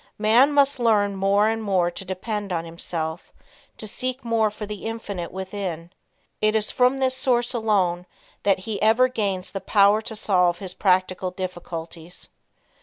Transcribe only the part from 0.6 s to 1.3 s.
learn